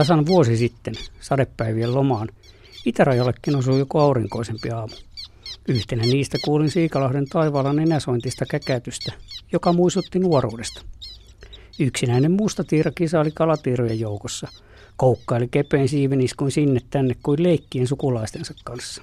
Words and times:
Tasan 0.00 0.26
vuosi 0.26 0.56
sitten, 0.56 0.94
sadepäivien 1.20 1.94
lomaan, 1.94 2.28
itärajallekin 2.84 3.56
osui 3.56 3.78
joku 3.78 3.98
aurinkoisempi 3.98 4.70
aamu. 4.70 4.94
Yhtenä 5.68 6.02
niistä 6.02 6.38
kuulin 6.44 6.70
Siikalahden 6.70 7.26
taivaalla 7.26 7.72
nenäsointista 7.72 8.44
käkätystä, 8.50 9.12
joka 9.52 9.72
muistutti 9.72 10.18
nuoruudesta. 10.18 10.82
Yksinäinen 11.78 12.32
musta 12.32 12.64
tiira 12.64 12.90
kisaili 12.94 13.30
kalatiirojen 13.30 14.00
joukossa, 14.00 14.48
koukkaili 14.96 15.48
kepein 15.48 15.88
siiveniskuin 15.88 16.52
sinne 16.52 16.80
tänne 16.90 17.16
kuin 17.22 17.42
leikkien 17.42 17.86
sukulaistensa 17.86 18.54
kanssa. 18.64 19.02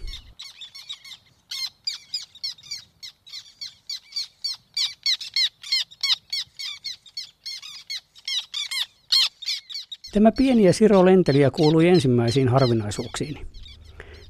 Tämä 10.14 10.32
pieni 10.32 10.64
ja 10.64 10.74
siro 10.74 11.06
lentelijä 11.06 11.52
kuului 11.52 11.88
ensimmäisiin 11.88 12.48
harvinaisuuksiini. 12.48 13.42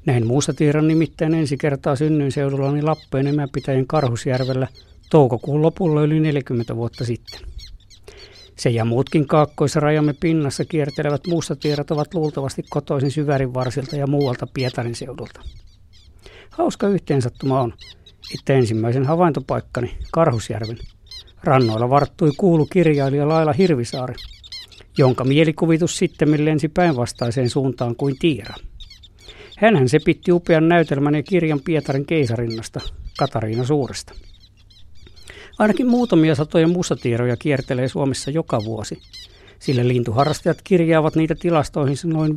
Näin 0.06 0.26
muustatiiran 0.26 0.88
nimittäin 0.88 1.34
ensi 1.34 1.56
kertaa 1.56 1.96
synnyin 1.96 2.32
seudullani 2.32 2.82
Lappeen 2.82 3.26
emäpitäjän 3.26 3.86
Karhusjärvellä 3.86 4.68
toukokuun 5.10 5.62
lopulla 5.62 6.02
yli 6.02 6.20
40 6.20 6.76
vuotta 6.76 7.04
sitten. 7.04 7.40
Se 8.56 8.70
ja 8.70 8.84
muutkin 8.84 9.26
kaakkoisrajamme 9.26 10.14
pinnassa 10.20 10.64
kiertelevät 10.64 11.26
muustatiirat 11.26 11.90
ovat 11.90 12.14
luultavasti 12.14 12.64
kotoisin 12.70 13.10
Syvärin 13.10 13.54
varsilta 13.54 13.96
ja 13.96 14.06
muualta 14.06 14.46
Pietarin 14.54 14.94
seudulta. 14.94 15.40
Hauska 16.50 16.88
yhteensattuma 16.88 17.60
on, 17.60 17.74
että 18.34 18.52
ensimmäisen 18.52 19.06
havaintopaikkani 19.06 19.96
Karhusjärven 20.12 20.78
rannoilla 21.44 21.90
varttui 21.90 22.32
kuulu 22.36 22.66
kirjailija 22.66 23.28
Laila 23.28 23.52
Hirvisaari– 23.52 24.14
jonka 24.98 25.24
mielikuvitus 25.24 25.96
sitten 25.96 26.44
lensi 26.44 26.68
päinvastaiseen 26.68 27.50
suuntaan 27.50 27.96
kuin 27.96 28.18
Tiira. 28.18 28.54
Hänhän 29.58 29.88
se 29.88 29.98
pitti 30.04 30.32
upean 30.32 30.68
näytelmän 30.68 31.14
ja 31.14 31.22
kirjan 31.22 31.60
Pietarin 31.60 32.06
keisarinnasta, 32.06 32.80
Katariina 33.18 33.64
Suuresta. 33.64 34.14
Ainakin 35.58 35.86
muutamia 35.86 36.34
satoja 36.34 36.68
mustatiiroja 36.68 37.36
kiertelee 37.36 37.88
Suomessa 37.88 38.30
joka 38.30 38.64
vuosi, 38.64 38.98
sillä 39.58 39.88
lintuharrastajat 39.88 40.58
kirjaavat 40.64 41.16
niitä 41.16 41.34
tilastoihin 41.34 41.96
noin 42.04 42.32
50-80. 42.32 42.34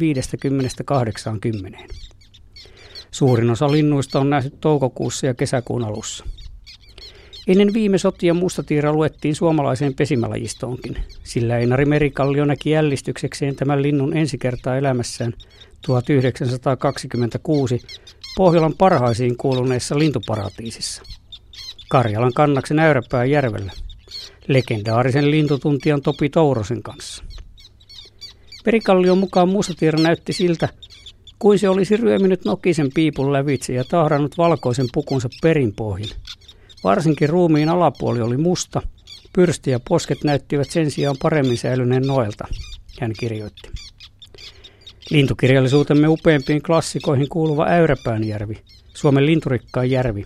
Suurin 3.12 3.50
osa 3.50 3.72
linnuista 3.72 4.20
on 4.20 4.30
nähty 4.30 4.58
toukokuussa 4.62 5.26
ja 5.26 5.34
kesäkuun 5.34 5.84
alussa. 5.84 6.26
Ennen 7.52 7.74
viime 7.74 7.98
sotia 7.98 8.34
mustatiira 8.34 8.94
luettiin 8.94 9.36
suomalaiseen 9.36 9.94
pesimälajistoonkin, 9.94 10.98
sillä 11.24 11.58
Einari 11.58 11.86
Merikallio 11.86 12.46
näki 12.46 12.70
jällistyksekseen 12.70 13.56
tämän 13.56 13.82
linnun 13.82 14.18
ensi 14.18 14.38
kertaa 14.38 14.78
elämässään 14.78 15.34
1926 15.86 17.82
Pohjolan 18.38 18.74
parhaisiin 18.78 19.38
kuuluneessa 19.38 20.00
lintuparatiisissa. 20.00 21.04
Karjalan 21.90 22.34
kannaksen 22.34 22.80
Äyräpää 22.80 23.26
järvellä, 23.26 23.72
legendaarisen 24.48 25.32
lintutuntijan 25.32 26.02
Topi 26.02 26.30
Tourosen 26.30 26.84
kanssa. 26.84 27.24
Perikallion 28.64 29.18
mukaan 29.18 29.50
mustatiira 29.50 30.00
näytti 30.00 30.34
siltä, 30.34 30.70
kuin 31.40 31.60
se 31.60 31.70
olisi 31.70 31.98
ryöminyt 31.98 32.46
nokisen 32.46 32.90
piipun 32.94 33.34
lävitse 33.34 33.74
ja 33.74 33.84
tahdannut 33.84 34.38
valkoisen 34.38 34.88
pukunsa 34.94 35.30
perinpohjin– 35.42 36.10
Varsinkin 36.84 37.30
ruumiin 37.30 37.70
alapuoli 37.70 38.22
oli 38.22 38.38
musta, 38.38 38.82
pyrsti 39.34 39.72
ja 39.72 39.80
posket 39.90 40.24
näyttivät 40.24 40.70
sen 40.70 40.92
sijaan 40.92 41.16
paremmin 41.22 41.58
säilyneen 41.58 42.08
noelta, 42.08 42.48
hän 43.02 43.14
kirjoitti. 43.20 43.70
Lintukirjallisuutemme 45.10 46.08
upeimpiin 46.08 46.62
klassikoihin 46.62 47.30
kuuluva 47.30 47.66
Äyräpäänjärvi, 47.66 48.58
Suomen 48.94 49.26
linturikkaan 49.26 49.90
järvi, 49.90 50.26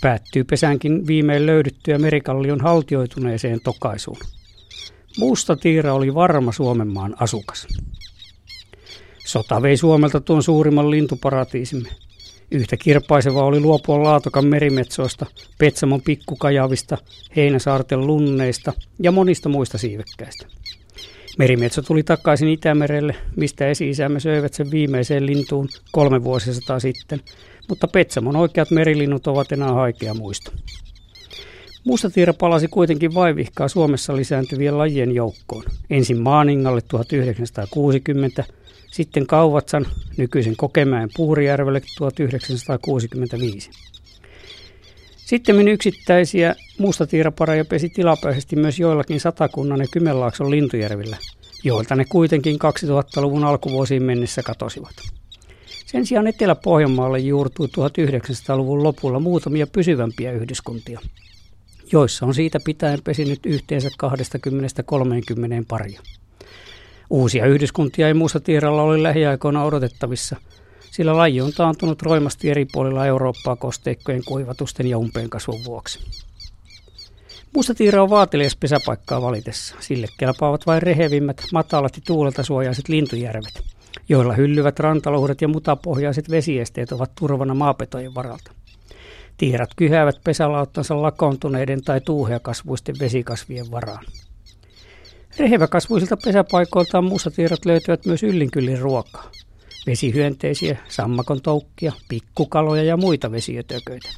päättyy 0.00 0.44
pesänkin 0.44 1.06
viimein 1.06 1.46
löydettyä 1.46 1.98
merikallion 1.98 2.60
haltioituneeseen 2.60 3.60
tokaisuun. 3.60 4.18
Musta 5.18 5.56
tiira 5.56 5.94
oli 5.94 6.14
varma 6.14 6.52
Suomenmaan 6.52 7.16
asukas. 7.20 7.66
Sota 9.26 9.62
vei 9.62 9.76
Suomelta 9.76 10.20
tuon 10.20 10.42
suurimman 10.42 10.90
lintuparatiisimme– 10.90 11.88
Yhtä 12.50 12.76
kirpaiseva 12.76 13.44
oli 13.44 13.60
luopua 13.60 14.02
Laatokan 14.02 14.46
merimetsoista, 14.46 15.26
Petsamon 15.58 16.02
pikkukajavista, 16.02 16.98
Heinäsaarten 17.36 18.06
lunneista 18.06 18.72
ja 19.02 19.12
monista 19.12 19.48
muista 19.48 19.78
siivekkäistä. 19.78 20.46
Merimetso 21.38 21.82
tuli 21.82 22.02
takaisin 22.02 22.48
Itämerelle, 22.48 23.14
mistä 23.36 23.68
esi-isämme 23.68 24.20
söivät 24.20 24.54
sen 24.54 24.70
viimeiseen 24.70 25.26
lintuun 25.26 25.68
kolme 25.92 26.24
vuosisataa 26.24 26.80
sitten, 26.80 27.20
mutta 27.68 27.88
Petsamon 27.88 28.36
oikeat 28.36 28.70
merilinnut 28.70 29.26
ovat 29.26 29.52
enää 29.52 29.72
haikea 29.72 30.14
muisto. 30.14 30.52
Mustatiira 31.84 32.34
palasi 32.34 32.68
kuitenkin 32.68 33.14
vaivihkaa 33.14 33.68
Suomessa 33.68 34.16
lisääntyvien 34.16 34.78
lajien 34.78 35.14
joukkoon. 35.14 35.64
Ensin 35.90 36.22
Maaningalle 36.22 36.80
1960, 36.80 38.44
sitten 38.90 39.26
Kauvatsan 39.26 39.86
nykyisen 40.16 40.56
Kokemäen 40.56 41.08
Puurijärvelle 41.16 41.82
1965. 41.98 43.70
Sitten 45.16 45.68
yksittäisiä 45.68 46.54
mustatiirapareja 46.78 47.64
pesi 47.64 47.88
tilapäisesti 47.88 48.56
myös 48.56 48.78
joillakin 48.78 49.20
Satakunnan 49.20 49.80
ja 49.80 49.86
Kymenlaakson 49.90 50.50
lintujärvillä, 50.50 51.16
joilta 51.64 51.96
ne 51.96 52.04
kuitenkin 52.04 52.56
2000-luvun 52.56 53.44
alkuvuosiin 53.44 54.02
mennessä 54.02 54.42
katosivat. 54.42 54.94
Sen 55.86 56.06
sijaan 56.06 56.26
Etelä-Pohjanmaalle 56.26 57.18
juurtui 57.18 57.66
1900-luvun 57.66 58.82
lopulla 58.82 59.20
muutamia 59.20 59.66
pysyvämpiä 59.66 60.32
yhdyskuntia, 60.32 61.00
joissa 61.92 62.26
on 62.26 62.34
siitä 62.34 62.58
pitäen 62.64 62.98
pesinyt 63.04 63.46
yhteensä 63.46 63.88
20-30 63.88 65.64
paria. 65.68 66.00
Uusia 67.10 67.46
yhdyskuntia 67.46 68.08
ei 68.08 68.14
muussa 68.14 68.40
tiiralla 68.40 68.82
ole 68.82 69.02
lähiaikoina 69.02 69.64
odotettavissa, 69.64 70.36
sillä 70.90 71.16
laji 71.16 71.40
on 71.40 71.52
taantunut 71.52 72.02
roimasti 72.02 72.50
eri 72.50 72.66
puolilla 72.72 73.06
Eurooppaa 73.06 73.56
kosteikkojen 73.56 74.24
kuivatusten 74.24 74.86
ja 74.86 74.98
umpeen 74.98 75.30
kasvun 75.30 75.64
vuoksi. 75.64 75.98
tiira 77.76 78.02
on 78.02 78.10
vaatelias 78.10 78.56
pesäpaikkaa 78.56 79.22
valitessa. 79.22 79.74
Sille 79.80 80.06
kelpaavat 80.18 80.66
vain 80.66 80.82
rehevimmät, 80.82 81.42
matalat 81.52 81.96
ja 81.96 82.02
tuulelta 82.06 82.42
suojaiset 82.42 82.88
lintujärvet, 82.88 83.62
joilla 84.08 84.34
hyllyvät 84.34 84.80
rantaloudet 84.80 85.40
ja 85.40 85.48
mutapohjaiset 85.48 86.30
vesiesteet 86.30 86.92
ovat 86.92 87.14
turvana 87.14 87.54
maapetojen 87.54 88.14
varalta. 88.14 88.52
Tiirat 89.36 89.70
kyhäävät 89.76 90.16
pesälauttansa 90.24 91.02
lakoontuneiden 91.02 91.84
tai 91.84 92.00
tuuheakasvuisten 92.00 92.94
vesikasvien 93.00 93.70
varaan. 93.70 94.04
Reheväkasvuisilta 95.38 96.16
pesäpaikoiltaan 96.24 97.04
tiedot 97.36 97.64
löytyvät 97.64 98.06
myös 98.06 98.22
yllinkyllin 98.22 98.78
ruokaa. 98.78 99.30
Vesihyönteisiä, 99.86 100.78
sammakon 100.88 101.42
toukkia, 101.42 101.92
pikkukaloja 102.08 102.82
ja 102.82 102.96
muita 102.96 103.32
vesiötököitä. 103.32 104.08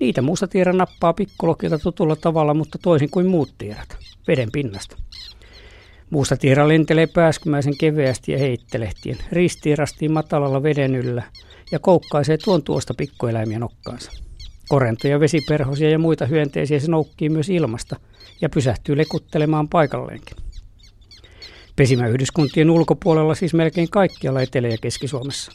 Niitä 0.00 0.22
mustatiira 0.22 0.72
nappaa 0.72 1.12
pikkulokilta 1.12 1.78
tutulla 1.78 2.16
tavalla, 2.16 2.54
mutta 2.54 2.78
toisin 2.82 3.10
kuin 3.10 3.26
muut 3.26 3.54
tiirat, 3.58 3.96
veden 4.28 4.52
pinnasta. 4.52 4.96
Mustatiira 6.10 6.68
lentelee 6.68 7.06
pääskymäisen 7.06 7.76
keveästi 7.78 8.32
ja 8.32 8.38
heittelehtien, 8.38 9.18
ristiirastiin 9.32 10.12
matalalla 10.12 10.62
veden 10.62 10.94
yllä 10.94 11.22
ja 11.72 11.78
koukkaisee 11.78 12.38
tuon 12.38 12.62
tuosta 12.62 12.94
pikkueläimiä 12.94 13.58
nokkaansa. 13.58 14.12
Korentoja, 14.68 15.20
vesiperhosia 15.20 15.90
ja 15.90 15.98
muita 15.98 16.26
hyönteisiä 16.26 16.80
se 16.80 16.90
noukkii 16.90 17.28
myös 17.28 17.48
ilmasta– 17.48 17.96
ja 18.40 18.48
pysähtyy 18.48 18.96
lekuttelemaan 18.96 19.68
paikalleenkin. 19.68 20.36
Pesimäyhdyskuntien 21.76 22.70
ulkopuolella 22.70 23.34
siis 23.34 23.54
melkein 23.54 23.90
kaikkialla 23.90 24.42
Etelä- 24.42 24.68
ja 24.68 24.78
Keski-Suomessa. 24.80 25.52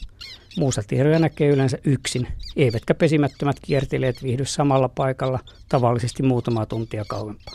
Muussa 0.58 0.82
tiheroja 0.86 1.18
näkee 1.18 1.48
yleensä 1.48 1.78
yksin, 1.84 2.28
eivätkä 2.56 2.94
pesimättömät 2.94 3.56
kiertelijät 3.62 4.22
viihdy 4.22 4.44
samalla 4.44 4.88
paikalla 4.88 5.38
tavallisesti 5.68 6.22
muutamaa 6.22 6.66
tuntia 6.66 7.04
kauempaa. 7.08 7.54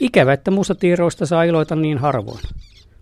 Ikävä, 0.00 0.32
että 0.32 0.50
tiiroista 0.78 1.26
saa 1.26 1.44
iloita 1.44 1.76
niin 1.76 1.98
harvoin. 1.98 2.42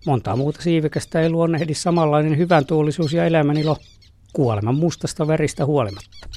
Montaa 0.06 0.36
muuta 0.36 0.62
siivekästä 0.62 1.20
ei 1.20 1.30
luonnehdi 1.30 1.74
samanlainen 1.74 2.38
hyvän 2.38 2.66
tuulisuus 2.66 3.12
ja 3.12 3.26
elämänilo 3.26 3.76
kuoleman 4.32 4.74
mustasta 4.74 5.26
väristä 5.26 5.66
huolimatta. 5.66 6.28